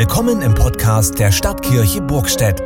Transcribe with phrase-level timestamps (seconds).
[0.00, 2.58] Willkommen im Podcast der Stadtkirche Burgstedt.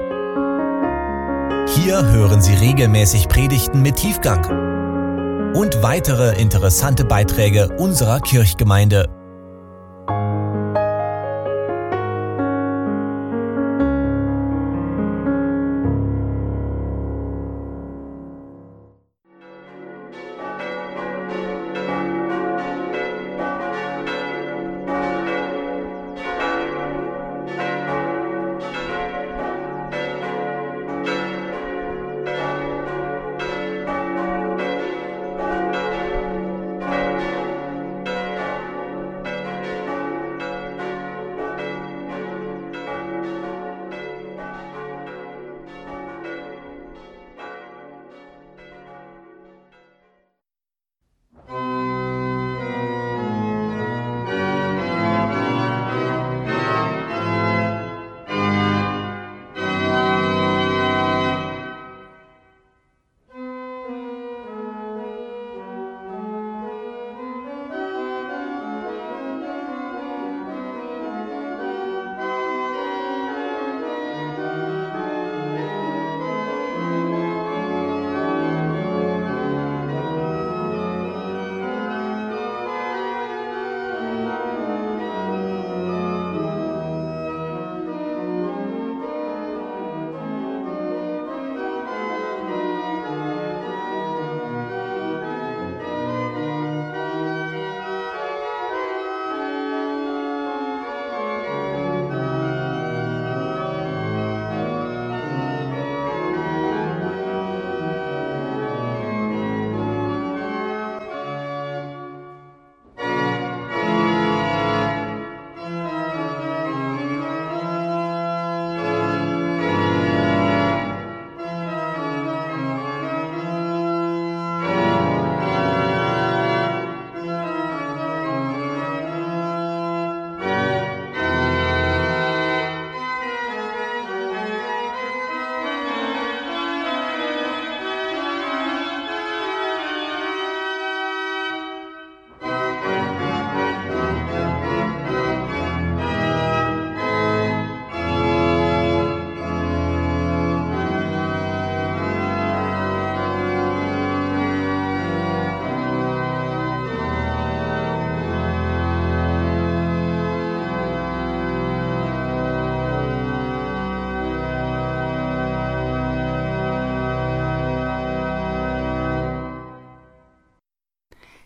[1.75, 9.09] Hier hören Sie regelmäßig Predigten mit Tiefgang und weitere interessante Beiträge unserer Kirchgemeinde.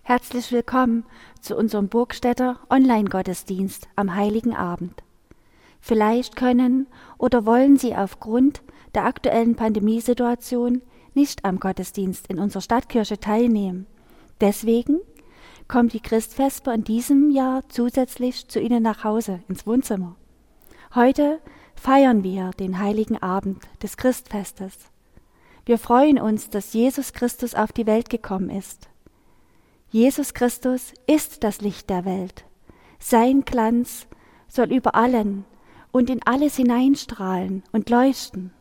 [0.09, 1.05] Herzlich willkommen
[1.39, 5.03] zu unserem Burgstädter Online-Gottesdienst am Heiligen Abend.
[5.83, 6.87] Vielleicht können
[7.19, 8.63] oder wollen Sie aufgrund
[8.95, 10.81] der aktuellen Pandemiesituation
[11.13, 13.87] nicht am Gottesdienst in unserer Stadtkirche teilnehmen.
[14.41, 15.01] Deswegen
[15.69, 20.17] kommt die Christvesper in diesem Jahr zusätzlich zu Ihnen nach Hause ins Wohnzimmer.
[20.95, 21.39] Heute
[21.75, 24.75] feiern wir den heiligen Abend des Christfestes.
[25.67, 28.89] Wir freuen uns, dass Jesus Christus auf die Welt gekommen ist
[29.91, 32.45] Jesus Christus ist das Licht der Welt.
[32.99, 34.07] Sein Glanz
[34.47, 35.47] soll über allen
[35.93, 38.53] und in alles hineinstrahlen und leuchten,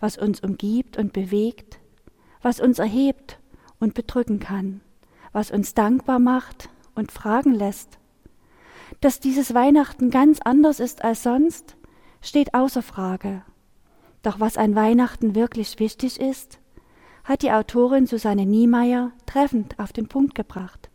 [0.00, 1.78] was uns umgibt und bewegt,
[2.42, 3.38] was uns erhebt
[3.80, 4.82] und bedrücken kann,
[5.32, 7.98] was uns dankbar macht und fragen lässt.
[9.00, 11.76] Dass dieses Weihnachten ganz anders ist als sonst,
[12.20, 13.42] steht außer Frage.
[14.22, 16.58] Doch was an Weihnachten wirklich wichtig ist,
[17.24, 20.90] hat die Autorin Susanne Niemeyer treffend auf den Punkt gebracht.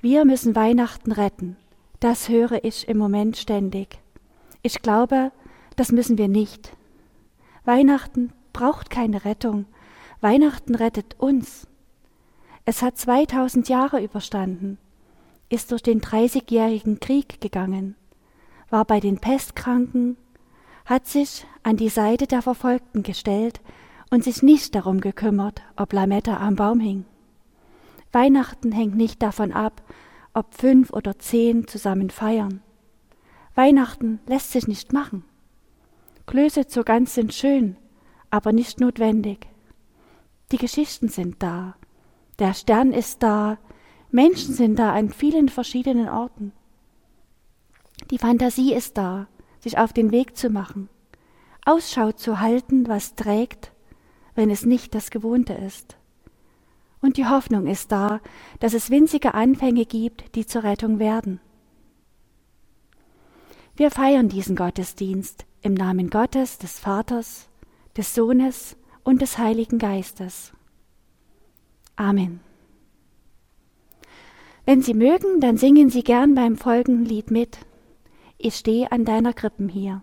[0.00, 1.56] Wir müssen Weihnachten retten.
[2.00, 4.00] Das höre ich im Moment ständig.
[4.62, 5.32] Ich glaube,
[5.76, 6.76] das müssen wir nicht.
[7.64, 9.66] Weihnachten braucht keine Rettung.
[10.20, 11.66] Weihnachten rettet uns.
[12.66, 14.78] Es hat 2000 Jahre überstanden,
[15.50, 17.94] ist durch den Dreißigjährigen Krieg gegangen,
[18.70, 20.16] war bei den Pestkranken,
[20.86, 23.60] hat sich an die Seite der Verfolgten gestellt
[24.10, 27.04] und sich nicht darum gekümmert, ob Lametta am Baum hing.
[28.12, 29.82] Weihnachten hängt nicht davon ab,
[30.32, 32.62] ob fünf oder zehn zusammen feiern.
[33.54, 35.24] Weihnachten lässt sich nicht machen.
[36.26, 37.76] Klöße zur Gans sind schön,
[38.30, 39.46] aber nicht notwendig.
[40.52, 41.76] Die Geschichten sind da,
[42.38, 43.58] der Stern ist da,
[44.10, 46.52] Menschen sind da an vielen verschiedenen Orten.
[48.10, 49.28] Die Fantasie ist da,
[49.60, 50.88] sich auf den Weg zu machen,
[51.64, 53.73] Ausschau zu halten, was trägt
[54.34, 55.96] wenn es nicht das Gewohnte ist.
[57.00, 58.20] Und die Hoffnung ist da,
[58.60, 61.40] dass es winzige Anfänge gibt, die zur Rettung werden.
[63.76, 67.48] Wir feiern diesen Gottesdienst im Namen Gottes, des Vaters,
[67.96, 70.52] des Sohnes und des Heiligen Geistes.
[71.96, 72.40] Amen.
[74.64, 77.58] Wenn Sie mögen, dann singen Sie gern beim folgenden Lied mit.
[78.38, 80.02] Ich stehe an deiner Krippen hier.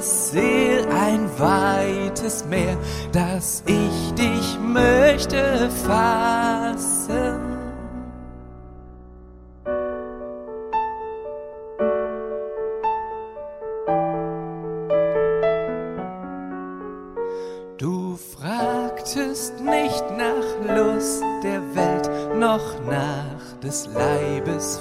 [0.00, 2.76] Seel ein weites Meer,
[3.12, 7.56] dass ich dich möchte fassen.
[17.78, 24.80] Du fragtest nicht nach Lust der Welt, noch nach des Leibes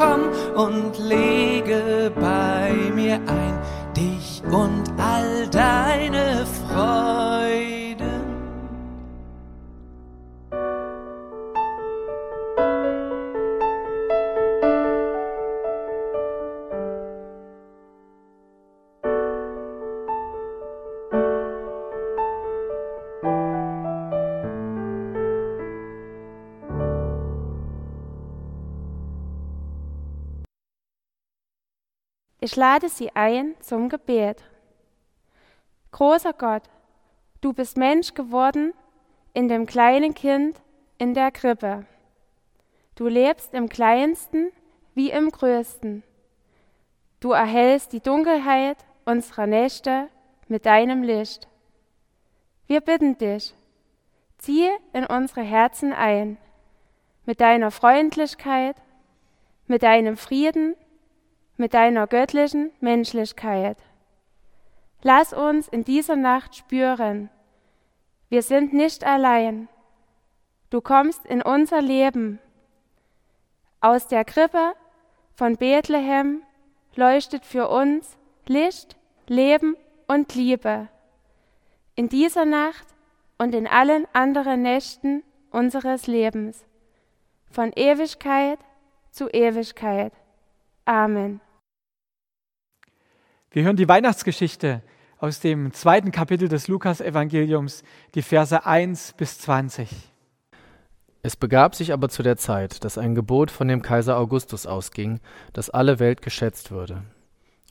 [0.00, 0.22] komm,
[0.56, 0.69] und
[32.42, 34.42] Ich lade Sie ein zum Gebet.
[35.92, 36.62] Großer Gott,
[37.42, 38.72] du bist Mensch geworden
[39.34, 40.62] in dem kleinen Kind
[40.96, 41.84] in der Krippe.
[42.94, 44.52] Du lebst im kleinsten
[44.94, 46.02] wie im größten.
[47.20, 50.08] Du erhellst die Dunkelheit unserer Nächte
[50.48, 51.46] mit deinem Licht.
[52.66, 53.54] Wir bitten dich,
[54.38, 56.38] ziehe in unsere Herzen ein,
[57.26, 58.76] mit deiner Freundlichkeit,
[59.66, 60.74] mit deinem Frieden,
[61.60, 63.76] mit deiner göttlichen Menschlichkeit.
[65.02, 67.28] Lass uns in dieser Nacht spüren,
[68.30, 69.68] wir sind nicht allein.
[70.70, 72.38] Du kommst in unser Leben.
[73.80, 74.72] Aus der Krippe
[75.34, 76.42] von Bethlehem
[76.94, 79.76] leuchtet für uns Licht, Leben
[80.06, 80.88] und Liebe.
[81.94, 82.86] In dieser Nacht
[83.36, 86.64] und in allen anderen Nächten unseres Lebens.
[87.50, 88.60] Von Ewigkeit
[89.10, 90.12] zu Ewigkeit.
[90.84, 91.40] Amen.
[93.52, 94.80] Wir hören die Weihnachtsgeschichte
[95.18, 97.82] aus dem zweiten Kapitel des Lukas-Evangeliums,
[98.14, 99.88] die Verse 1 bis 20.
[101.24, 105.18] Es begab sich aber zu der Zeit, dass ein Gebot von dem Kaiser Augustus ausging,
[105.52, 107.02] dass alle Welt geschätzt würde.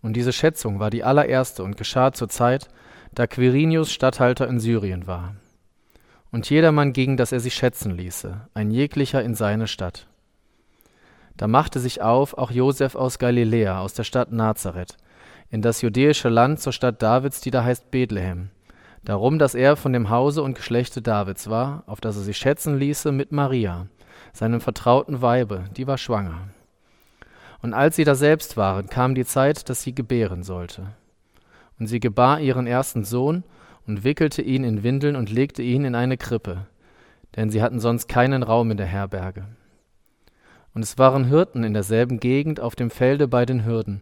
[0.01, 2.67] Und diese Schätzung war die allererste und geschah zur Zeit,
[3.13, 5.36] da Quirinius Statthalter in Syrien war.
[6.29, 10.07] Und jedermann ging, dass er sich schätzen ließe, ein jeglicher in seine Stadt.
[11.38, 14.98] Da machte sich auf auch Josef aus Galiläa, aus der Stadt Nazareth,
[15.50, 18.50] in das judäische Land zur Stadt Davids, die da heißt Bethlehem,
[19.03, 22.77] darum, dass er von dem Hause und Geschlechte Davids war, auf das er sich schätzen
[22.77, 23.88] ließe mit Maria,
[24.34, 26.50] seinem vertrauten Weibe, die war schwanger.
[27.62, 30.94] Und als sie daselbst waren, kam die Zeit, dass sie gebären sollte.
[31.77, 33.44] Und sie gebar ihren ersten Sohn
[33.88, 36.68] und wickelte ihn in Windeln und legte ihn in eine Krippe,
[37.36, 39.46] denn sie hatten sonst keinen Raum in der Herberge.
[40.74, 44.01] Und es waren Hirten in derselben Gegend auf dem Felde bei den Hürden,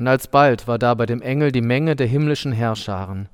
[0.00, 3.28] Und alsbald war da bei dem Engel die Menge der himmlischen Herrscharen,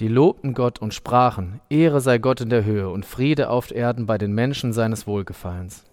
[0.00, 4.06] die lobten Gott und sprachen, Ehre sei Gott in der Höhe und Friede auf Erden
[4.06, 5.84] bei den Menschen seines Wohlgefallens.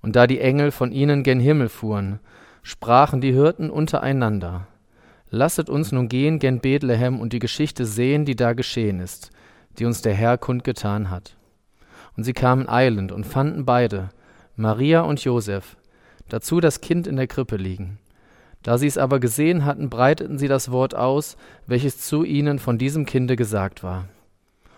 [0.00, 2.20] Und da die Engel von ihnen gen Himmel fuhren,
[2.62, 4.68] sprachen die Hirten untereinander,
[5.28, 9.32] Lasset uns nun gehen gen Bethlehem und die Geschichte sehen, die da geschehen ist,
[9.80, 11.36] die uns der Herr kundgetan hat.
[12.16, 14.10] Und sie kamen eilend und fanden beide,
[14.54, 15.76] Maria und Joseph,
[16.28, 17.98] dazu das Kind in der Krippe liegen.
[18.62, 21.36] Da sie es aber gesehen hatten, breiteten sie das Wort aus,
[21.66, 24.08] welches zu ihnen von diesem Kinde gesagt war.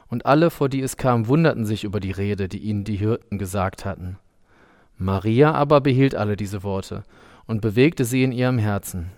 [0.08, 3.38] Und alle, vor die es kam, wunderten sich über die Rede, die ihnen die Hirten
[3.38, 4.18] gesagt hatten.
[4.98, 7.02] Maria aber behielt alle diese Worte
[7.46, 9.10] und bewegte sie in ihrem Herzen.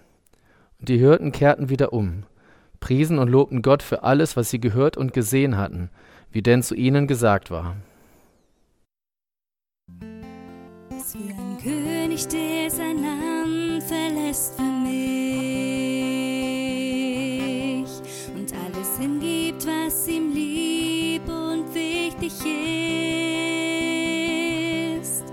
[0.78, 2.23] Und die Hirten kehrten wieder um,
[2.80, 5.90] priesen und lobten Gott für alles, was sie gehört und gesehen hatten,
[6.30, 7.76] wie denn zu ihnen gesagt war.
[14.35, 14.91] Verlässt für mich
[18.35, 22.33] und alles hingibt, was ihm lieb und wichtig
[25.03, 25.25] ist,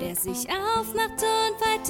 [0.00, 1.88] der sich aufmacht und weit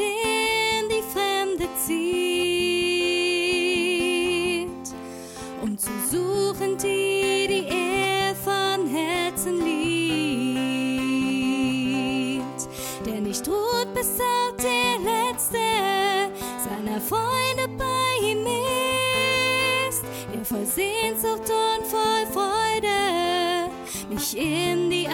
[21.01, 23.71] Sehnsucht und voll Freude
[24.11, 25.08] mich in die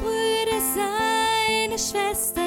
[0.00, 2.43] Brüder, seine Schwestern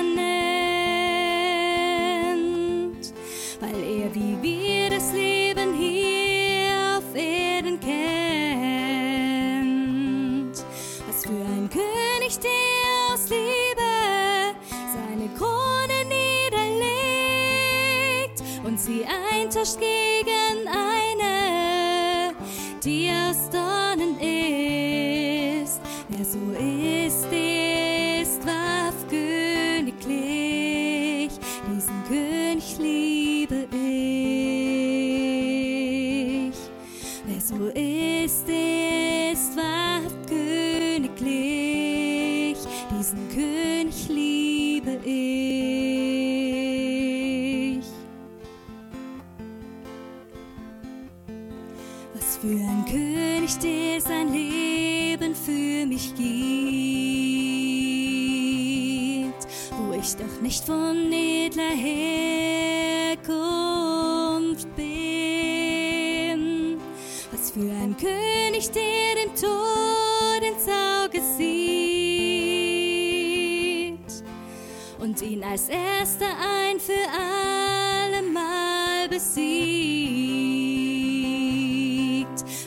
[75.58, 79.48] als erster ein für alle Mal besiegt.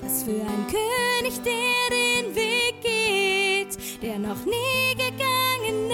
[0.02, 5.88] Was für ein König, der den Weg geht, der noch nie gegangen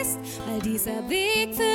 [0.00, 0.16] ist,
[0.46, 1.73] weil dieser Weg für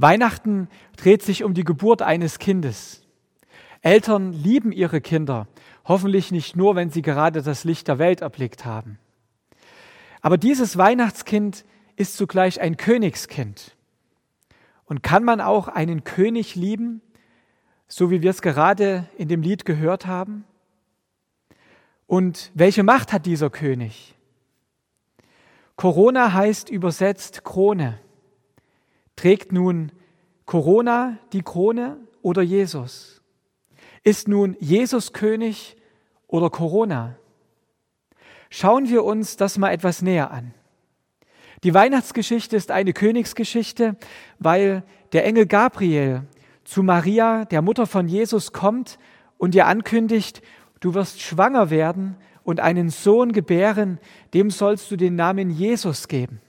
[0.00, 3.02] Weihnachten dreht sich um die Geburt eines Kindes.
[3.82, 5.48] Eltern lieben ihre Kinder,
[5.84, 8.98] hoffentlich nicht nur, wenn sie gerade das Licht der Welt erblickt haben.
[10.20, 11.64] Aber dieses Weihnachtskind
[11.96, 13.76] ist zugleich ein Königskind.
[14.84, 17.00] Und kann man auch einen König lieben,
[17.86, 20.44] so wie wir es gerade in dem Lied gehört haben?
[22.06, 24.16] Und welche Macht hat dieser König?
[25.76, 27.98] Corona heißt übersetzt Krone.
[29.20, 29.92] Trägt nun
[30.46, 33.20] Corona die Krone oder Jesus?
[34.02, 35.76] Ist nun Jesus König
[36.26, 37.16] oder Corona?
[38.48, 40.54] Schauen wir uns das mal etwas näher an.
[41.64, 43.96] Die Weihnachtsgeschichte ist eine Königsgeschichte,
[44.38, 46.22] weil der Engel Gabriel
[46.64, 48.98] zu Maria, der Mutter von Jesus, kommt
[49.36, 50.40] und ihr ankündigt,
[50.80, 54.00] du wirst schwanger werden und einen Sohn gebären,
[54.32, 56.40] dem sollst du den Namen Jesus geben.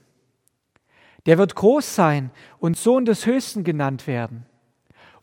[1.26, 4.46] Der wird groß sein und Sohn des Höchsten genannt werden.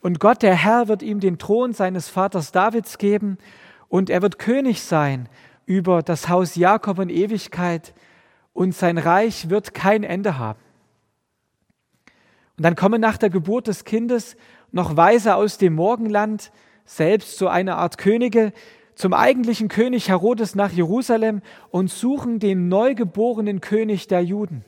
[0.00, 3.36] Und Gott, der Herr, wird ihm den Thron seines Vaters Davids geben
[3.88, 5.28] und er wird König sein
[5.66, 7.94] über das Haus Jakob in Ewigkeit
[8.52, 10.60] und sein Reich wird kein Ende haben.
[12.56, 14.36] Und dann kommen nach der Geburt des Kindes
[14.72, 16.50] noch Weise aus dem Morgenland,
[16.84, 18.52] selbst so eine Art Könige,
[18.94, 24.64] zum eigentlichen König Herodes nach Jerusalem und suchen den neugeborenen König der Juden.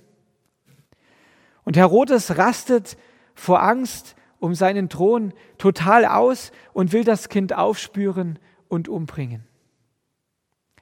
[1.64, 2.96] Und Herodes rastet
[3.35, 9.46] vor Angst um seinen Thron total aus und will das Kind aufspüren und umbringen.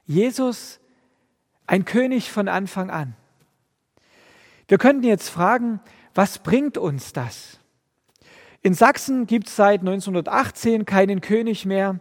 [0.06, 0.80] Jesus,
[1.66, 3.14] ein König von Anfang an.
[4.66, 5.80] Wir könnten jetzt fragen,
[6.14, 7.60] was bringt uns das?
[8.62, 12.00] In Sachsen gibt es seit 1918 keinen König mehr.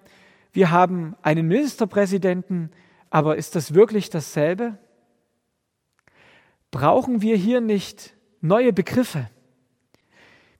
[0.51, 2.71] Wir haben einen Ministerpräsidenten,
[3.09, 4.77] aber ist das wirklich dasselbe?
[6.71, 9.29] Brauchen wir hier nicht neue Begriffe?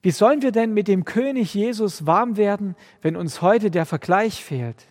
[0.01, 4.43] Wie sollen wir denn mit dem König Jesus warm werden, wenn uns heute der Vergleich
[4.43, 4.87] fehlt?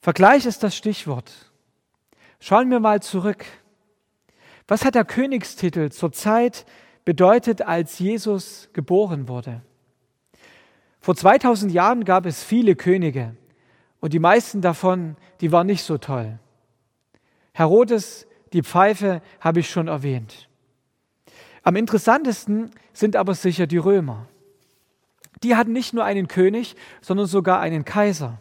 [0.00, 1.32] Vergleich ist das Stichwort.
[2.40, 3.44] Schauen wir mal zurück.
[4.68, 6.66] Was hat der Königstitel zur Zeit
[7.04, 9.62] bedeutet, als Jesus geboren wurde?
[11.00, 13.34] Vor 2000 Jahren gab es viele Könige
[14.00, 16.38] und die meisten davon, die waren nicht so toll.
[17.52, 20.47] Herodes, die Pfeife, habe ich schon erwähnt.
[21.68, 24.26] Am interessantesten sind aber sicher die Römer.
[25.42, 28.40] Die hatten nicht nur einen König, sondern sogar einen Kaiser.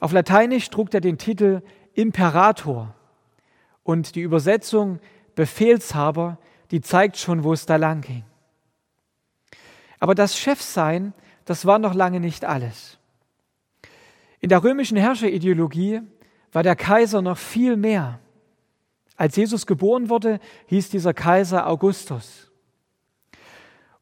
[0.00, 1.62] Auf Lateinisch trug er den Titel
[1.94, 2.92] Imperator
[3.84, 4.98] und die Übersetzung
[5.36, 6.38] Befehlshaber,
[6.72, 8.24] die zeigt schon, wo es da lang ging.
[10.00, 11.12] Aber das Chefsein,
[11.44, 12.98] das war noch lange nicht alles.
[14.40, 16.00] In der römischen Herrscherideologie
[16.50, 18.18] war der Kaiser noch viel mehr.
[19.16, 22.50] Als Jesus geboren wurde, hieß dieser Kaiser Augustus.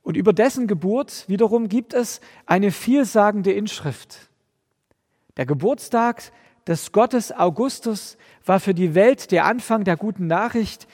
[0.03, 4.29] Und über dessen Geburt wiederum gibt es eine vielsagende Inschrift.
[5.37, 6.31] Der Geburtstag
[6.67, 10.87] des Gottes Augustus war für die Welt der Anfang der guten Nachricht,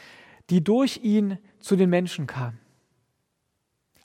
[0.50, 2.59] die durch ihn zu den Menschen kam.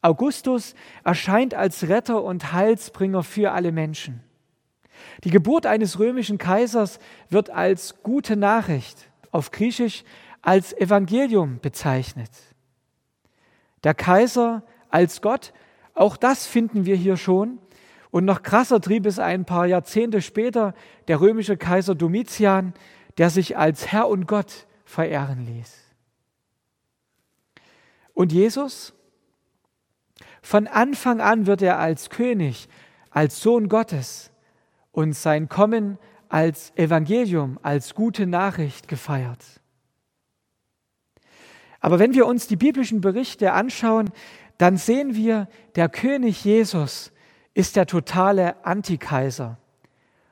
[0.02, 4.22] Augustus erscheint als Retter und Heilsbringer für alle Menschen.
[5.24, 7.00] Die Geburt eines römischen Kaisers
[7.30, 10.04] wird als gute Nachricht, auf Griechisch
[10.42, 12.32] als Evangelium bezeichnet.
[13.84, 15.54] Der Kaiser als Gott,
[15.94, 17.60] auch das finden wir hier schon.
[18.12, 20.74] Und noch krasser trieb es ein paar Jahrzehnte später
[21.10, 22.74] der römische Kaiser Domitian,
[23.18, 25.84] der sich als Herr und Gott verehren ließ.
[28.14, 28.94] Und Jesus?
[30.42, 32.70] Von Anfang an wird er als König,
[33.10, 34.32] als Sohn Gottes
[34.94, 35.98] und sein Kommen
[36.36, 39.62] als Evangelium, als gute Nachricht gefeiert.
[41.80, 44.10] Aber wenn wir uns die biblischen Berichte anschauen,
[44.58, 47.14] dann sehen wir, der König Jesus
[47.54, 49.60] ist der totale Antikaiser.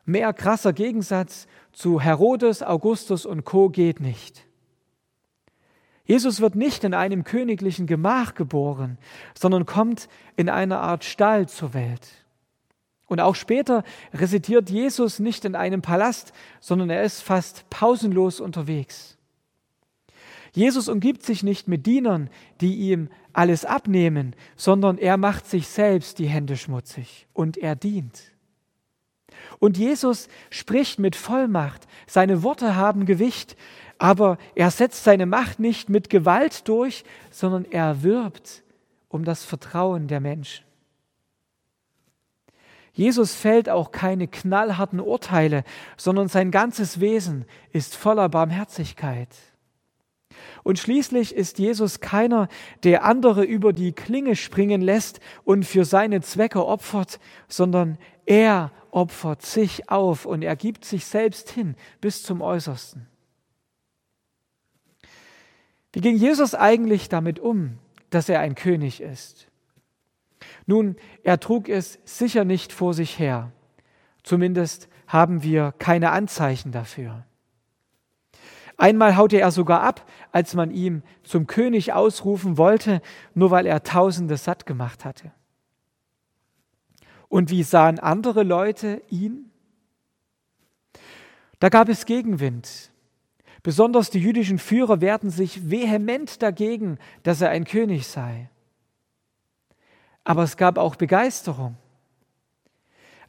[0.03, 4.45] Mehr krasser Gegensatz zu Herodes, Augustus und Co geht nicht.
[6.03, 8.97] Jesus wird nicht in einem königlichen Gemach geboren,
[9.39, 12.22] sondern kommt in einer Art Stall zur Welt.
[13.13, 19.19] Und auch später residiert Jesus nicht in einem Palast, sondern er ist fast pausenlos unterwegs.
[20.51, 26.17] Jesus umgibt sich nicht mit Dienern, die ihm alles abnehmen, sondern er macht sich selbst
[26.17, 28.31] die Hände schmutzig und er dient.
[29.59, 33.55] Und Jesus spricht mit Vollmacht, seine Worte haben Gewicht,
[33.99, 38.63] aber er setzt seine Macht nicht mit Gewalt durch, sondern er wirbt
[39.07, 40.65] um das Vertrauen der Menschen.
[42.93, 45.63] Jesus fällt auch keine knallharten Urteile,
[45.97, 49.29] sondern sein ganzes Wesen ist voller Barmherzigkeit.
[50.63, 52.47] Und schließlich ist Jesus keiner,
[52.83, 59.41] der andere über die Klinge springen lässt und für seine Zwecke opfert, sondern er opfert
[59.41, 63.07] sich auf und er gibt sich selbst hin bis zum Äußersten.
[65.91, 67.79] Wie ging Jesus eigentlich damit um,
[68.11, 69.47] dass er ein König ist?
[70.65, 73.51] Nun, er trug es sicher nicht vor sich her.
[74.23, 77.25] Zumindest haben wir keine Anzeichen dafür.
[78.77, 83.01] Einmal haute er sogar ab, als man ihm zum König ausrufen wollte,
[83.33, 85.31] nur weil er Tausende satt gemacht hatte.
[87.29, 89.51] Und wie sahen andere Leute ihn?
[91.59, 92.91] Da gab es Gegenwind.
[93.61, 98.49] Besonders die jüdischen Führer wehrten sich vehement dagegen, dass er ein König sei.
[100.23, 101.75] Aber es gab auch Begeisterung.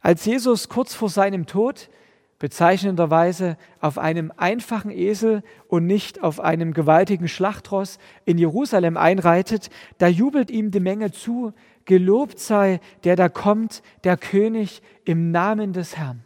[0.01, 1.89] Als Jesus kurz vor seinem Tod
[2.37, 10.07] bezeichnenderweise auf einem einfachen Esel und nicht auf einem gewaltigen Schlachtross in Jerusalem einreitet, da
[10.07, 11.53] jubelt ihm die Menge zu,
[11.85, 16.23] gelobt sei der da kommt, der König im Namen des Herrn.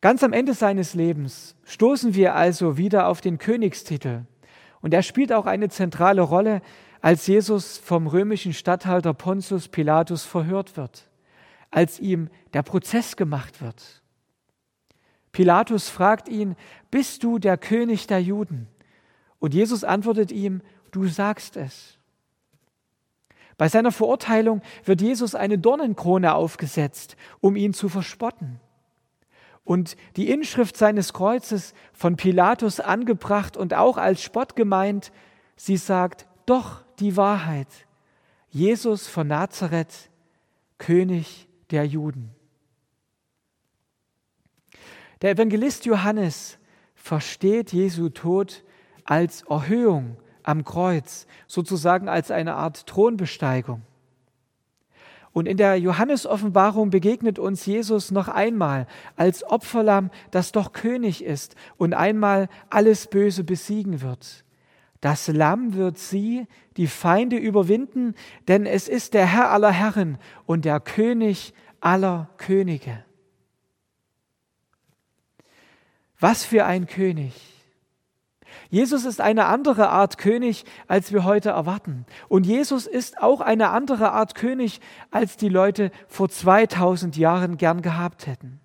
[0.00, 4.22] Ganz am Ende seines Lebens stoßen wir also wieder auf den Königstitel.
[4.80, 6.62] Und er spielt auch eine zentrale Rolle,
[7.06, 11.08] als Jesus vom römischen Statthalter Pontius Pilatus verhört wird
[11.70, 14.02] als ihm der Prozess gemacht wird.
[15.30, 16.56] Pilatus fragt ihn,
[16.90, 18.66] bist du der König der Juden?
[19.38, 21.96] Und Jesus antwortet ihm, du sagst es.
[23.56, 28.58] Bei seiner Verurteilung wird Jesus eine Dornenkrone aufgesetzt, um ihn zu verspotten.
[29.62, 35.12] Und die Inschrift seines Kreuzes von Pilatus angebracht und auch als Spott gemeint,
[35.54, 37.68] sie sagt, doch die Wahrheit.
[38.50, 40.10] Jesus von Nazareth,
[40.78, 42.30] König der Juden.
[45.22, 46.58] Der Evangelist Johannes
[46.94, 48.64] versteht Jesu Tod
[49.04, 53.82] als Erhöhung am Kreuz, sozusagen als eine Art Thronbesteigung.
[55.32, 61.56] Und in der Johannes-Offenbarung begegnet uns Jesus noch einmal als Opferlamm, das doch König ist
[61.76, 64.45] und einmal alles Böse besiegen wird.
[65.00, 68.14] Das Lamm wird sie, die Feinde, überwinden,
[68.48, 73.04] denn es ist der Herr aller Herren und der König aller Könige.
[76.18, 77.34] Was für ein König.
[78.70, 82.06] Jesus ist eine andere Art König, als wir heute erwarten.
[82.28, 84.80] Und Jesus ist auch eine andere Art König,
[85.10, 88.60] als die Leute vor 2000 Jahren gern gehabt hätten.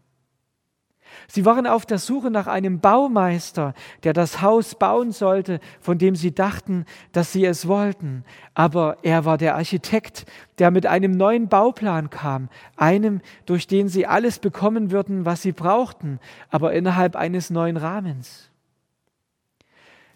[1.28, 6.16] Sie waren auf der Suche nach einem Baumeister, der das Haus bauen sollte, von dem
[6.16, 8.24] sie dachten, dass sie es wollten.
[8.54, 10.26] Aber er war der Architekt,
[10.60, 15.54] der mit einem neuen Bauplan kam, einem, durch den sie alles bekommen würden, was sie
[15.54, 16.20] brauchten,
[16.50, 18.51] aber innerhalb eines neuen Rahmens.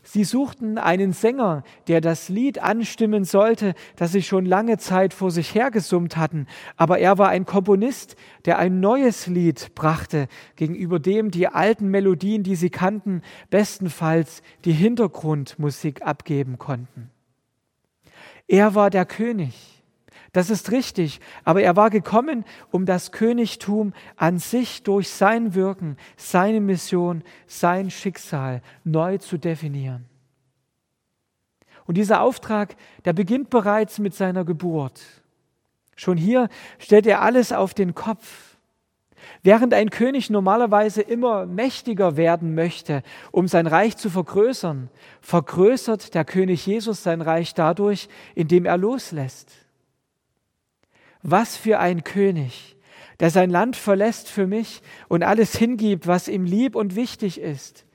[0.08, 5.32] Sie suchten einen Sänger, der das Lied anstimmen sollte, das sie schon lange Zeit vor
[5.32, 6.46] sich hergesummt hatten,
[6.78, 8.16] aber er war ein Komponist,
[8.46, 14.74] der ein neues Lied brachte, gegenüber dem die alten Melodien, die sie kannten, bestenfalls die
[14.74, 17.10] Hintergrundmusik abgeben konnten.
[18.48, 19.75] Er war der König.
[20.36, 25.96] Das ist richtig, aber er war gekommen, um das Königtum an sich durch sein Wirken,
[26.18, 30.04] seine Mission, sein Schicksal neu zu definieren.
[31.86, 35.02] Und dieser Auftrag, der beginnt bereits mit seiner Geburt.
[35.96, 38.58] Schon hier stellt er alles auf den Kopf.
[39.42, 44.90] Während ein König normalerweise immer mächtiger werden möchte, um sein Reich zu vergrößern,
[45.22, 49.65] vergrößert der König Jesus sein Reich dadurch, indem er loslässt.
[51.28, 52.78] Was für ein König,
[53.20, 57.86] der sein Land verlässt für mich und alles hingibt, was ihm lieb und wichtig ist,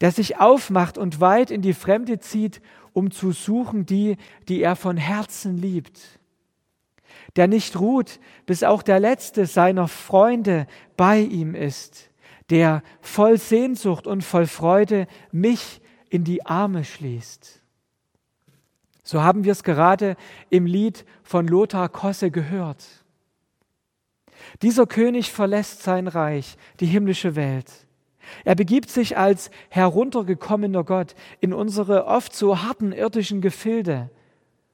[0.00, 2.60] der sich aufmacht und weit in die Fremde zieht,
[2.92, 4.16] um zu suchen die,
[4.48, 6.16] die er von Herzen liebt
[7.36, 12.10] der nicht ruht, bis auch der letzte seiner Freunde bei ihm ist,
[12.50, 17.62] der voll Sehnsucht und voll Freude mich in die Arme schließt.
[19.06, 20.16] So haben wir es gerade
[20.50, 22.84] im Lied von Lothar Kosse gehört.
[24.62, 27.70] Dieser König verlässt sein Reich, die himmlische Welt.
[28.44, 34.10] Er begibt sich als heruntergekommener Gott in unsere oft so harten irdischen Gefilde,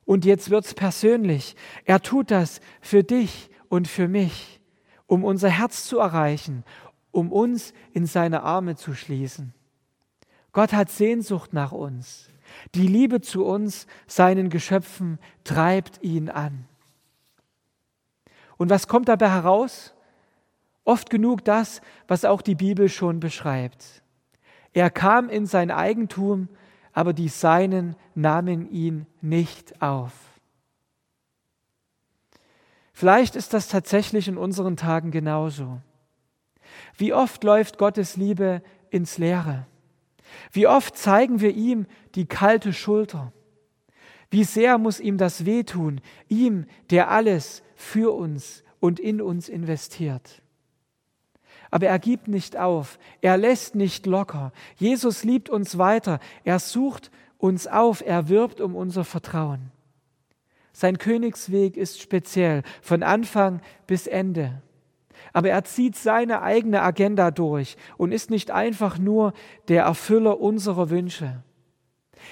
[0.07, 1.55] und jetzt wird's persönlich.
[1.85, 4.61] Er tut das für dich und für mich,
[5.07, 6.65] um unser Herz zu erreichen,
[7.11, 9.53] um uns in seine Arme zu schließen.
[10.53, 12.32] Gott hat Sehnsucht nach uns.
[12.75, 16.67] Die Liebe zu uns, seinen Geschöpfen, treibt ihn an.
[18.57, 19.95] Und was kommt dabei heraus?
[20.85, 24.03] Oft genug das, was auch die Bibel schon beschreibt.
[24.73, 26.49] Er kam in sein Eigentum,
[26.93, 30.13] aber die Seinen nahmen ihn nicht auf.
[32.93, 35.81] Vielleicht ist das tatsächlich in unseren Tagen genauso.
[36.97, 39.67] Wie oft läuft Gottes Liebe ins Leere?
[40.51, 43.33] Wie oft zeigen wir ihm die kalte Schulter?
[44.31, 50.43] Wie sehr muss ihm das wehtun, ihm, der alles für uns und in uns investiert?
[51.71, 54.53] Aber er gibt nicht auf, er lässt nicht locker.
[54.77, 59.71] Jesus liebt uns weiter, er sucht uns auf, er wirbt um unser Vertrauen.
[60.73, 64.63] Sein Königsweg ist speziell, von Anfang bis Ende.
[65.33, 69.33] Aber er zieht seine eigene Agenda durch und ist nicht einfach nur
[69.69, 71.43] der Erfüller unserer Wünsche.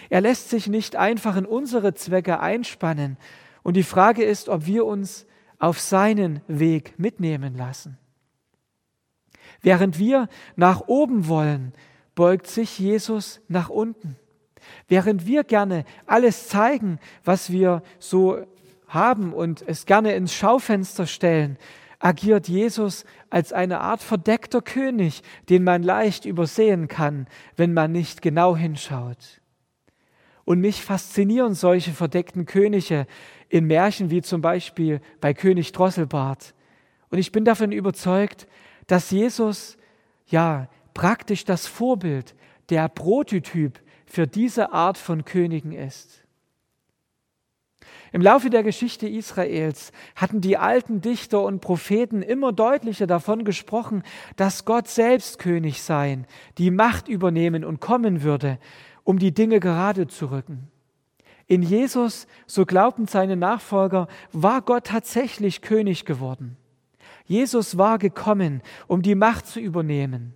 [0.08, 3.16] Er lässt sich nicht einfach in unsere Zwecke einspannen.
[3.62, 5.26] Und die Frage ist, ob wir uns
[5.58, 7.98] auf seinen Weg mitnehmen lassen.
[9.62, 11.72] Während wir nach oben wollen,
[12.14, 14.16] beugt sich Jesus nach unten.
[14.88, 18.46] Während wir gerne alles zeigen, was wir so
[18.88, 21.58] haben und es gerne ins Schaufenster stellen,
[22.00, 28.22] agiert Jesus als eine Art verdeckter König, den man leicht übersehen kann, wenn man nicht
[28.22, 29.40] genau hinschaut.
[30.44, 33.06] Und mich faszinieren solche verdeckten Könige
[33.48, 36.54] in Märchen wie zum Beispiel bei König Drosselbart.
[37.10, 38.48] Und ich bin davon überzeugt,
[38.86, 39.76] dass Jesus
[40.26, 42.34] ja praktisch das Vorbild,
[42.70, 46.19] der Prototyp für diese Art von Königen ist.
[48.12, 54.02] Im Laufe der Geschichte Israels hatten die alten Dichter und Propheten immer deutlicher davon gesprochen,
[54.36, 56.26] dass Gott selbst König sein,
[56.58, 58.58] die Macht übernehmen und kommen würde,
[59.04, 60.68] um die Dinge gerade zu rücken.
[61.46, 66.56] In Jesus, so glaubten seine Nachfolger, war Gott tatsächlich König geworden.
[67.24, 70.34] Jesus war gekommen, um die Macht zu übernehmen.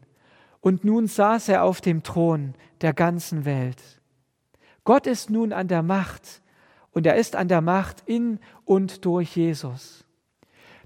[0.61, 4.01] Und nun saß er auf dem Thron der ganzen Welt.
[4.85, 6.43] Gott ist nun an der Macht
[6.95, 10.05] und er ist an der Macht in und durch Jesus.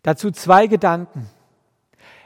[0.02, 1.28] Dazu zwei Gedanken.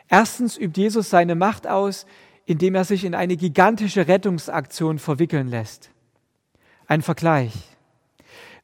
[0.08, 2.06] Erstens übt Jesus seine Macht aus,
[2.46, 5.90] indem er sich in eine gigantische Rettungsaktion verwickeln lässt.
[6.86, 7.52] Ein Vergleich.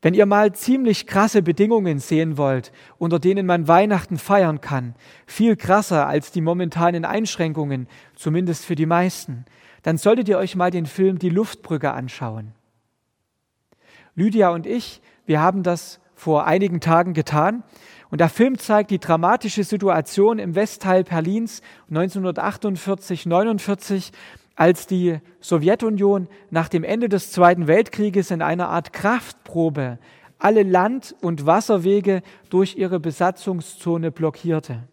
[0.00, 4.94] Wenn ihr mal ziemlich krasse Bedingungen sehen wollt, unter denen man Weihnachten feiern kann,
[5.26, 9.44] viel krasser als die momentanen Einschränkungen, zumindest für die meisten,
[9.82, 12.52] dann solltet ihr euch mal den Film Die Luftbrücke anschauen.
[14.18, 17.62] Lydia und ich, wir haben das vor einigen Tagen getan
[18.10, 24.10] und der Film zeigt die dramatische Situation im Westteil Berlins 1948, 49,
[24.56, 29.98] als die Sowjetunion nach dem Ende des Zweiten Weltkrieges in einer Art Kraftprobe
[30.38, 34.88] alle Land- und Wasserwege durch ihre Besatzungszone blockierte.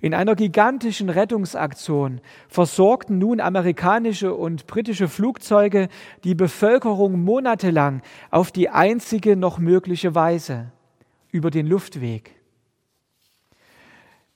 [0.00, 5.88] In einer gigantischen Rettungsaktion versorgten nun amerikanische und britische Flugzeuge
[6.24, 10.72] die Bevölkerung monatelang auf die einzige noch mögliche Weise
[11.30, 12.36] über den Luftweg.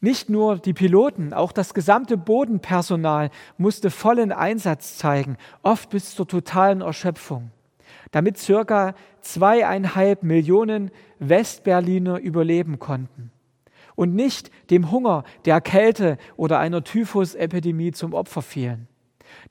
[0.00, 6.28] Nicht nur die Piloten, auch das gesamte Bodenpersonal musste vollen Einsatz zeigen, oft bis zur
[6.28, 7.50] totalen Erschöpfung.
[8.12, 13.30] damit circa zweieinhalb Millionen Westberliner überleben konnten
[13.96, 18.86] und nicht dem Hunger, der Kälte oder einer Typhusepidemie zum Opfer fielen.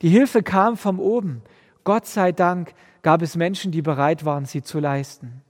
[0.00, 1.42] Die Hilfe kam von oben.
[1.84, 5.42] Gott sei Dank gab es Menschen, die bereit waren, sie zu leisten.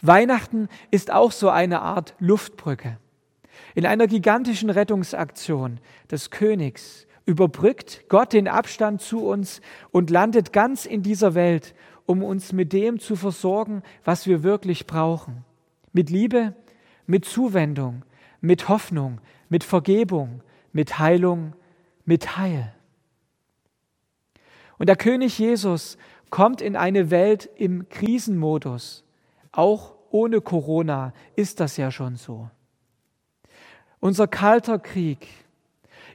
[0.00, 2.98] Weihnachten ist auch so eine Art Luftbrücke.
[3.74, 10.84] In einer gigantischen Rettungsaktion des Königs überbrückt Gott den Abstand zu uns und landet ganz
[10.84, 11.74] in dieser Welt,
[12.06, 15.44] um uns mit dem zu versorgen, was wir wirklich brauchen.
[15.92, 16.54] Mit Liebe,
[17.06, 18.04] mit Zuwendung,
[18.40, 21.54] mit Hoffnung, mit Vergebung, mit Heilung,
[22.04, 22.74] mit Heil.
[24.78, 25.96] Und der König Jesus
[26.30, 29.04] kommt in eine Welt im Krisenmodus.
[29.52, 32.50] Auch ohne Corona ist das ja schon so.
[34.00, 35.28] Unser kalter Krieg,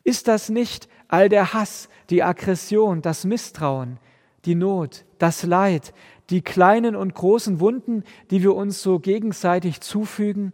[0.04, 3.99] ist das nicht all der Hass, die Aggression, das Misstrauen,
[4.45, 5.93] die Not, das Leid,
[6.30, 10.54] die kleinen und großen Wunden, die wir uns so gegenseitig zufügen,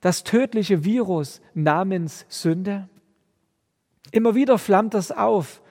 [0.00, 2.88] das tödliche Virus namens Sünde?
[4.12, 5.62] Immer wieder flammt das auf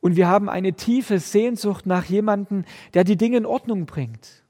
[0.00, 4.44] und wir haben eine tiefe Sehnsucht nach jemandem, der die Dinge in Ordnung bringt.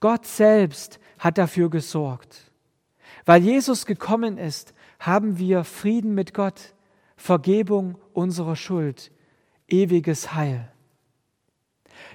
[0.00, 2.52] Gott selbst hat dafür gesorgt.
[3.24, 6.74] Weil Jesus gekommen ist, haben wir Frieden mit Gott,
[7.16, 9.10] Vergebung unserer Schuld,
[9.68, 10.73] ewiges Heil.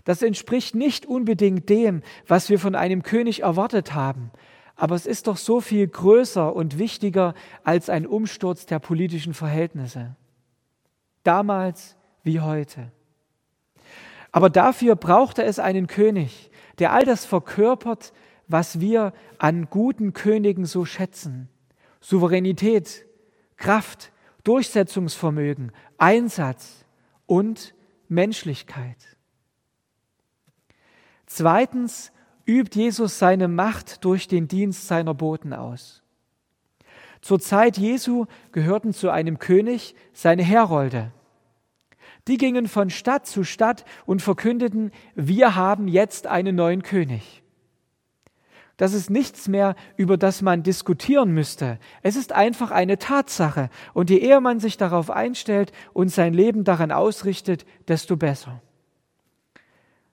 [0.03, 4.31] Das entspricht nicht unbedingt dem, was wir von einem König erwartet haben,
[4.75, 10.15] aber es ist doch so viel größer und wichtiger als ein Umsturz der politischen Verhältnisse.
[11.23, 12.91] Damals wie heute.
[14.31, 18.13] Aber dafür brauchte es einen König, der all das verkörpert,
[18.47, 21.49] was wir an guten Königen so schätzen.
[21.99, 23.05] Souveränität,
[23.57, 24.11] Kraft,
[24.45, 26.85] Durchsetzungsvermögen, Einsatz
[27.25, 27.75] und
[28.07, 29.17] Menschlichkeit.
[31.29, 32.11] Zweitens
[32.47, 36.01] übt Jesus seine Macht durch den Dienst seiner Boten aus.
[37.21, 41.11] Zur Zeit Jesu gehörten zu einem König seine Herolde.
[42.27, 47.43] Die gingen von Stadt zu Stadt und verkündeten, wir haben jetzt einen neuen König.
[48.77, 51.79] Das ist nichts mehr, über das man diskutieren müsste.
[52.01, 53.69] Es ist einfach eine Tatsache.
[53.93, 58.61] Und je eher man sich darauf einstellt und sein Leben daran ausrichtet, desto besser.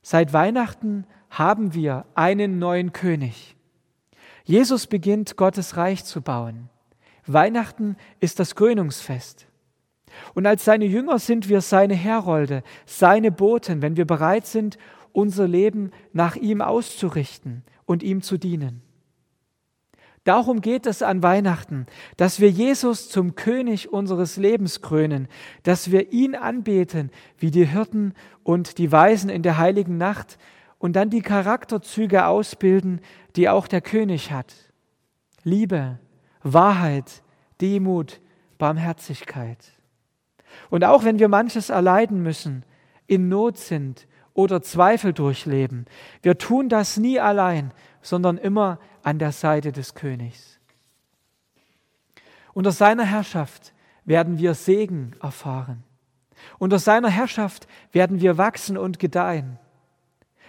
[0.08, 3.56] Seit Weihnachten haben wir einen neuen König.
[4.44, 6.68] Jesus beginnt Gottes Reich zu bauen.
[7.26, 9.48] Weihnachten ist das Krönungsfest.
[10.32, 14.78] Und als seine Jünger sind wir seine Herolde, seine Boten, wenn wir bereit sind,
[15.10, 18.82] unser Leben nach ihm auszurichten und ihm zu dienen.
[20.26, 21.86] Darum geht es an Weihnachten,
[22.16, 25.28] dass wir Jesus zum König unseres Lebens krönen,
[25.62, 28.12] dass wir ihn anbeten wie die Hirten
[28.42, 30.36] und die Weisen in der heiligen Nacht,
[30.78, 33.00] und dann die Charakterzüge ausbilden,
[33.34, 34.52] die auch der König hat.
[35.42, 35.98] Liebe,
[36.42, 37.22] Wahrheit,
[37.60, 38.20] Demut,
[38.58, 39.72] Barmherzigkeit.
[40.70, 42.64] Und auch wenn wir manches erleiden müssen,
[43.06, 45.86] in Not sind oder Zweifel durchleben,
[46.22, 47.72] wir tun das nie allein,
[48.06, 50.60] sondern immer an der Seite des Königs.
[52.54, 55.82] Unter seiner Herrschaft werden wir Segen erfahren.
[56.58, 59.58] Unter seiner Herrschaft werden wir wachsen und gedeihen.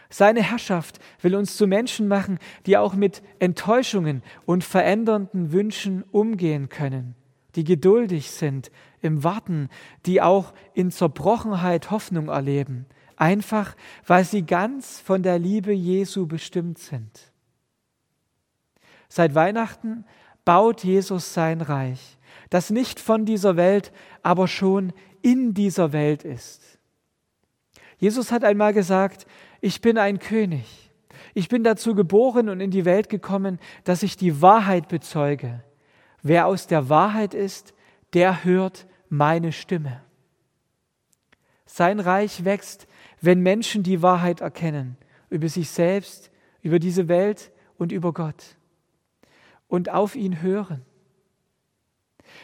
[0.10, 6.70] Seine Herrschaft will uns zu Menschen machen, die auch mit Enttäuschungen und verändernden Wünschen umgehen
[6.70, 7.15] können,
[7.56, 9.70] die geduldig sind im Warten,
[10.06, 16.78] die auch in Zerbrochenheit Hoffnung erleben, einfach weil sie ganz von der Liebe Jesu bestimmt
[16.78, 17.34] sind.
[19.17, 20.06] Seit Weihnachten
[20.45, 22.19] baut Jesus sein Reich,
[22.51, 26.77] das nicht von dieser Welt, aber schon in dieser Welt ist.
[27.97, 29.25] Jesus hat einmal gesagt,
[29.60, 30.91] ich bin ein König.
[31.34, 35.63] Ich bin dazu geboren und in die Welt gekommen, dass ich die Wahrheit bezeuge.
[36.21, 37.73] Wer aus der Wahrheit ist,
[38.13, 40.04] der hört meine Stimme.
[41.65, 42.85] Sein Reich wächst,
[43.19, 44.96] wenn Menschen die Wahrheit erkennen
[45.31, 46.29] über sich selbst,
[46.62, 48.58] über diese Welt und über Gott
[49.68, 50.86] und auf ihn hören.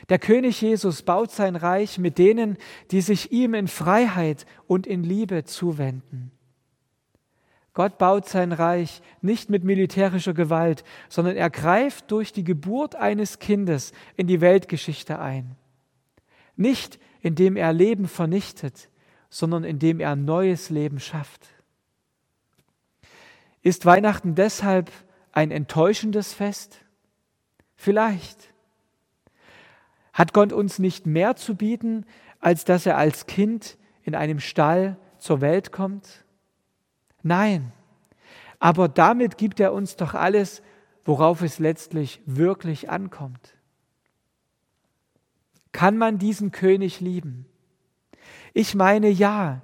[0.10, 2.58] Der König Jesus baut sein Reich mit denen,
[2.92, 6.32] die sich ihm in Freiheit und in Liebe zuwenden.
[7.74, 13.40] Gott baut sein Reich nicht mit militärischer Gewalt, sondern er greift durch die Geburt eines
[13.40, 15.56] Kindes in die Weltgeschichte ein.
[16.56, 18.90] Nicht indem er Leben vernichtet,
[19.30, 21.48] sondern indem er neues Leben schafft.
[23.64, 24.92] Ist Weihnachten deshalb
[25.32, 26.83] ein enttäuschendes Fest?
[27.84, 28.54] Vielleicht.
[30.14, 32.06] Hat Gott uns nicht mehr zu bieten,
[32.40, 36.24] als dass er als Kind in einem Stall zur Welt kommt?
[37.24, 37.74] Nein,
[38.58, 40.64] aber damit gibt er uns doch alles,
[41.04, 43.58] worauf es letztlich wirklich ankommt.
[45.74, 47.48] Kann man diesen König lieben?
[48.54, 49.62] Ich meine ja,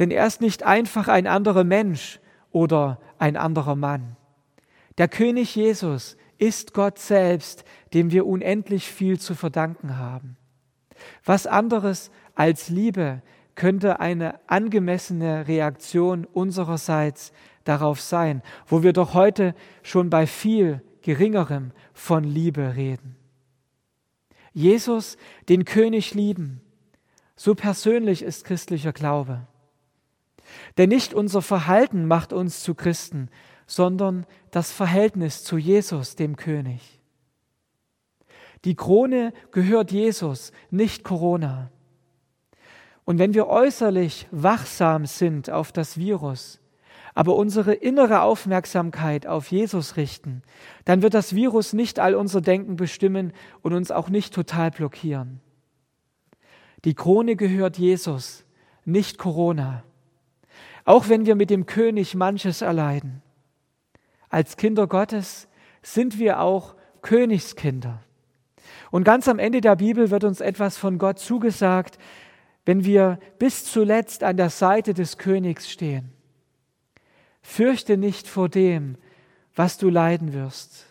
[0.00, 2.18] denn er ist nicht einfach ein anderer Mensch
[2.50, 4.16] oder ein anderer Mann.
[4.98, 7.64] Der König Jesus ist Gott selbst,
[7.94, 10.36] dem wir unendlich viel zu verdanken haben.
[11.24, 13.22] Was anderes als Liebe
[13.54, 17.32] könnte eine angemessene Reaktion unsererseits
[17.62, 23.14] darauf sein, wo wir doch heute schon bei viel geringerem von Liebe reden.
[24.52, 25.16] Jesus,
[25.48, 26.60] den König lieben,
[27.36, 29.46] so persönlich ist christlicher Glaube.
[30.76, 33.28] Denn nicht unser Verhalten macht uns zu Christen,
[33.66, 37.00] sondern das Verhältnis zu Jesus, dem König.
[38.64, 41.70] Die Krone gehört Jesus, nicht Corona.
[43.04, 46.60] Und wenn wir äußerlich wachsam sind auf das Virus,
[47.14, 50.42] aber unsere innere Aufmerksamkeit auf Jesus richten,
[50.84, 55.40] dann wird das Virus nicht all unser Denken bestimmen und uns auch nicht total blockieren.
[56.84, 58.44] Die Krone gehört Jesus,
[58.84, 59.84] nicht Corona.
[60.84, 63.22] Auch wenn wir mit dem König manches erleiden.
[64.32, 65.46] Als Kinder Gottes
[65.82, 68.02] sind wir auch Königskinder.
[68.90, 71.98] Und ganz am Ende der Bibel wird uns etwas von Gott zugesagt,
[72.64, 76.12] wenn wir bis zuletzt an der Seite des Königs stehen.
[77.42, 78.96] Fürchte nicht vor dem,
[79.54, 80.86] was du leiden wirst.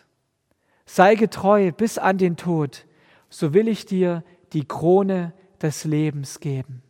[0.86, 2.86] Sei getreu bis an den Tod,
[3.28, 4.22] so will ich dir
[4.52, 6.82] die Krone des Lebens geben.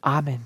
[0.00, 0.44] Amen.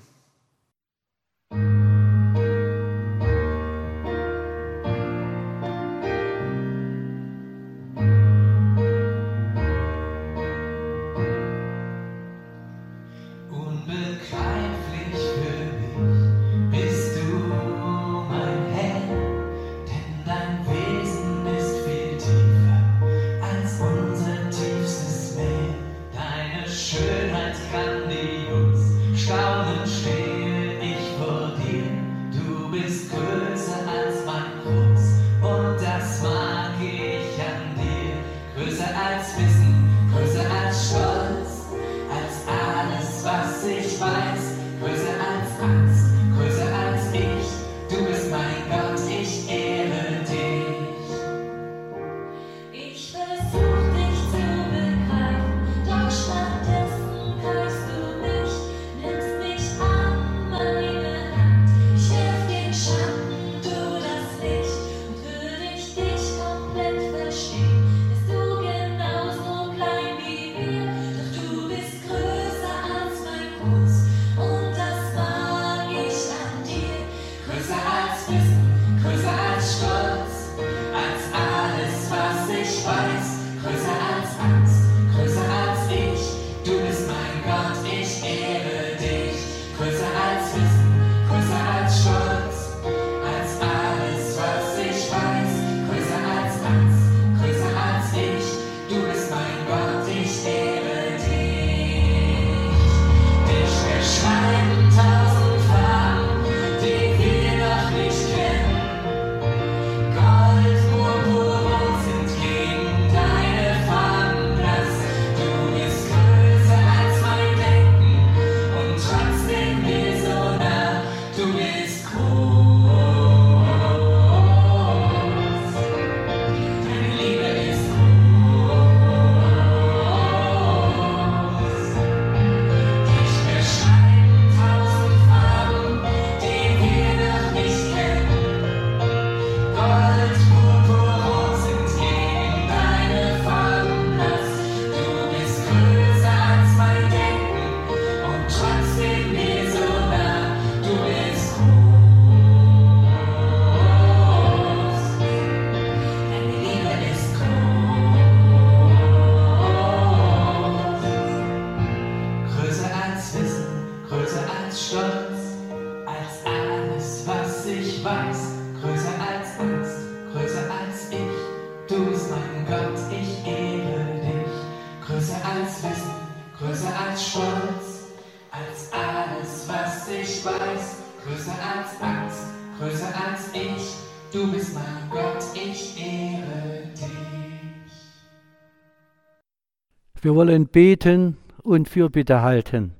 [190.25, 192.93] Wir wollen beten und Fürbitte halten.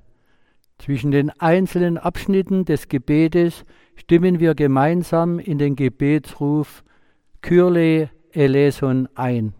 [0.78, 3.64] Zwischen den einzelnen Abschnitten des Gebetes
[3.96, 6.84] stimmen wir gemeinsam in den Gebetsruf
[7.42, 9.54] Kyrle eleison ein.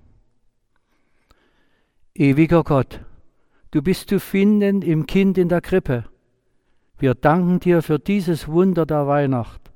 [2.14, 3.00] Ewiger Gott,
[3.72, 6.04] du bist zu finden im Kind in der Krippe.
[7.00, 9.72] Wir danken dir für dieses Wunder der Weihnacht.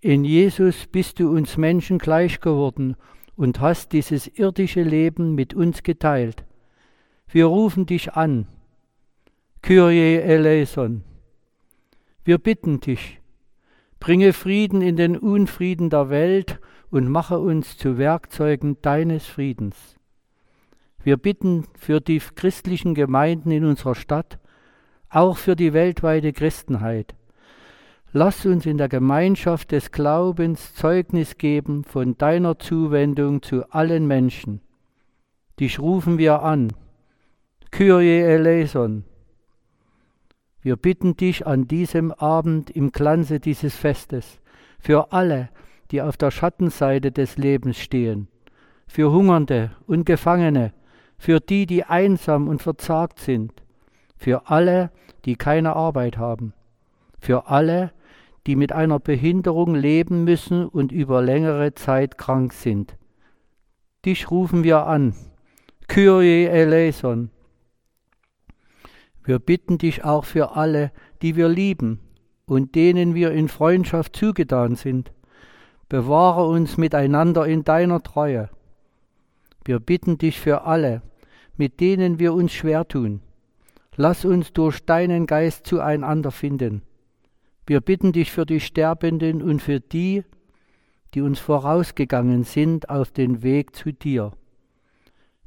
[0.00, 2.96] In Jesus bist du uns Menschen gleich geworden
[3.36, 6.44] und hast dieses irdische Leben mit uns geteilt.
[7.28, 8.46] Wir rufen dich an.
[9.60, 11.02] Kyrie eleison.
[12.24, 13.20] Wir bitten dich,
[13.98, 16.60] bringe Frieden in den Unfrieden der Welt
[16.90, 19.96] und mache uns zu Werkzeugen deines Friedens.
[21.02, 24.38] Wir bitten für die christlichen Gemeinden in unserer Stadt,
[25.08, 27.16] auch für die weltweite Christenheit.
[28.12, 34.60] Lass uns in der Gemeinschaft des Glaubens Zeugnis geben von deiner Zuwendung zu allen Menschen.
[35.58, 36.72] Dich rufen wir an.
[37.76, 39.04] Kyrie eleison.
[40.62, 44.40] Wir bitten dich an diesem Abend im Glanze dieses Festes
[44.78, 45.50] für alle,
[45.90, 48.28] die auf der Schattenseite des Lebens stehen,
[48.86, 50.72] für Hungernde und Gefangene,
[51.18, 53.52] für die, die einsam und verzagt sind,
[54.16, 54.90] für alle,
[55.26, 56.54] die keine Arbeit haben,
[57.18, 57.92] für alle,
[58.46, 62.96] die mit einer Behinderung leben müssen und über längere Zeit krank sind.
[64.06, 65.14] Dich rufen wir an.
[65.88, 67.30] Kyrie eleison.
[69.26, 71.98] Wir bitten dich auch für alle, die wir lieben
[72.46, 75.10] und denen wir in Freundschaft zugetan sind.
[75.88, 78.50] Bewahre uns miteinander in deiner Treue.
[79.64, 81.02] Wir bitten dich für alle,
[81.56, 83.20] mit denen wir uns schwer tun.
[83.96, 86.82] Lass uns durch deinen Geist zueinander finden.
[87.66, 90.22] Wir bitten dich für die Sterbenden und für die,
[91.14, 94.30] die uns vorausgegangen sind auf den Weg zu dir.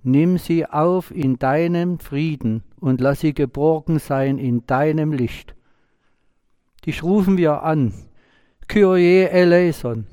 [0.03, 5.55] Nimm sie auf in deinem Frieden und lass sie geborgen sein in deinem Licht.
[6.85, 7.93] Dich rufen wir an,
[8.67, 10.07] Kyrie eleison.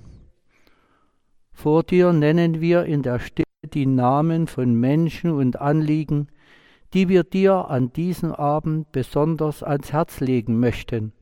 [1.52, 6.28] Vor dir nennen wir in der Stille die Namen von Menschen und Anliegen,
[6.92, 11.12] die wir dir an diesem Abend besonders ans Herz legen möchten.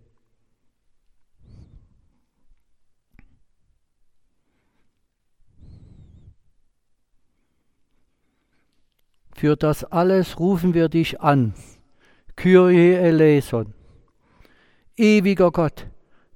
[9.35, 11.55] Für das alles rufen wir dich an,
[12.37, 13.75] Kyrie eleison.
[14.97, 15.89] Ewiger Gott,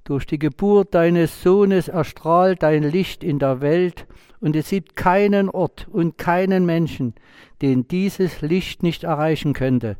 [0.03, 4.05] durch die Geburt deines Sohnes erstrahlt dein Licht in der Welt,
[4.41, 7.13] und es gibt keinen Ort und keinen Menschen,
[7.61, 9.97] den dieses Licht nicht erreichen könnte.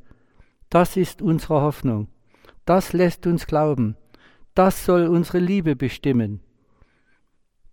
[0.70, 2.08] Das ist unsere Hoffnung.
[2.66, 3.95] Das lässt uns glauben.
[4.56, 6.41] Das soll unsere Liebe bestimmen.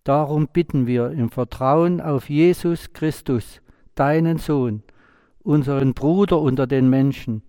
[0.04, 3.60] Darum bitten wir im Vertrauen auf Jesus Christus,
[3.94, 4.82] deinen Sohn,
[5.46, 7.40] unseren Bruder unter den Menschen,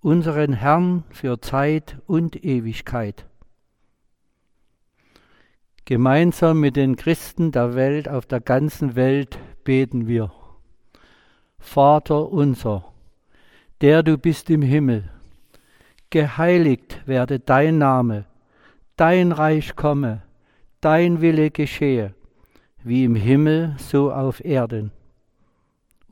[0.00, 3.26] unseren Herrn für Zeit und Ewigkeit.
[5.84, 10.32] Gemeinsam mit den Christen der Welt auf der ganzen Welt beten wir.
[11.58, 12.90] Vater unser,
[13.82, 15.10] der du bist im Himmel,
[16.08, 18.24] geheiligt werde dein Name,
[18.96, 20.22] dein Reich komme,
[20.80, 22.14] dein Wille geschehe,
[22.82, 24.90] wie im Himmel so auf Erden.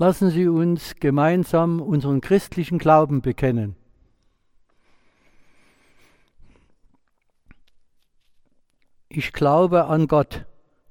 [0.00, 3.76] Lassen Sie uns gemeinsam unseren christlichen Glauben bekennen.
[9.10, 10.46] Ich glaube an Gott,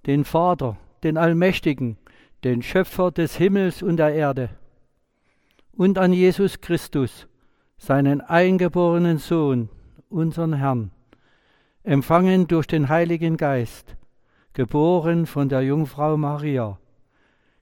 [0.06, 1.98] den Vater, den Allmächtigen,
[2.44, 4.52] den Schöpfer des Himmels und der Erde,
[5.76, 7.28] und an Jesus Christus,
[7.80, 9.70] seinen eingeborenen Sohn,
[10.10, 10.92] unseren Herrn,
[11.82, 13.96] empfangen durch den Heiligen Geist,
[14.54, 16.78] geboren von der Jungfrau Maria,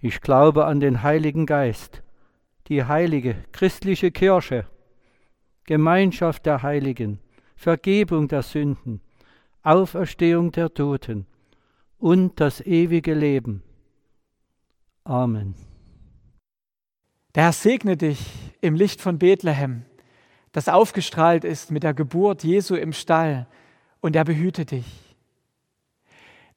[0.00, 2.02] Ich glaube an den Heiligen Geist,
[2.68, 4.66] die heilige christliche Kirche,
[5.64, 7.18] Gemeinschaft der Heiligen,
[7.56, 9.00] Vergebung der Sünden,
[9.62, 11.26] Auferstehung der Toten
[11.98, 13.62] und das ewige Leben.
[15.04, 15.54] Amen.
[17.34, 19.86] Der Herr segne dich im Licht von Bethlehem,
[20.52, 23.46] das aufgestrahlt ist mit der Geburt Jesu im Stall,
[24.00, 25.16] und er behüte dich.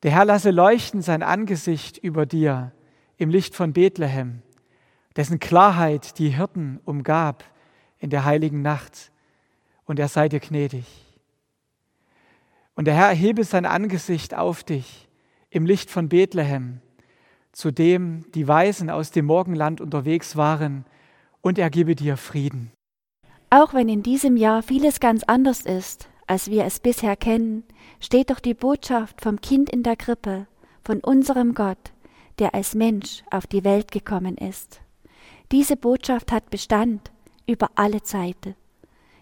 [0.03, 2.73] Der Herr lasse leuchten sein Angesicht über dir
[3.19, 4.41] im Licht von Bethlehem,
[5.15, 7.43] dessen Klarheit die Hirten umgab
[7.99, 9.11] in der heiligen Nacht,
[9.83, 10.85] und er sei dir gnädig.
[12.75, 15.09] Und der Herr erhebe sein Angesicht auf dich
[15.49, 16.79] im Licht von Bethlehem,
[17.51, 20.85] zu dem die Weisen aus dem Morgenland unterwegs waren,
[21.41, 22.71] und er gebe dir Frieden.
[23.49, 27.63] Auch wenn in diesem Jahr vieles ganz anders ist, als wir es bisher kennen,
[27.99, 30.47] steht doch die Botschaft vom Kind in der Krippe,
[30.85, 31.91] von unserem Gott,
[32.39, 34.81] der als Mensch auf die Welt gekommen ist.
[35.51, 37.11] Diese Botschaft hat Bestand
[37.47, 38.55] über alle Zeiten.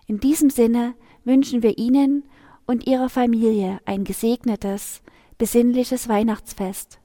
[0.05, 0.93] In diesem Sinne
[1.24, 2.24] wünschen wir Ihnen
[2.65, 5.01] und Ihrer Familie ein gesegnetes,
[5.38, 6.99] besinnliches Weihnachtsfest.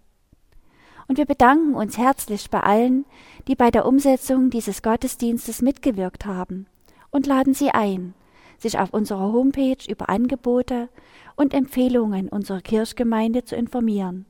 [1.09, 3.05] Und wir bedanken uns herzlich bei allen,
[3.49, 6.67] die bei der Umsetzung dieses Gottesdienstes mitgewirkt haben
[7.11, 8.15] und laden Sie ein,
[8.59, 10.89] sich auf unserer Homepage über Angebote
[11.37, 14.27] und Empfehlungen unserer Kirchgemeinde zu informieren.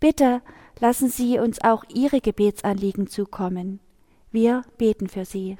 [0.00, 0.42] Bitte
[0.78, 3.80] lassen Sie uns auch Ihre Gebetsanliegen zukommen.
[4.30, 5.56] Wir beten für Sie.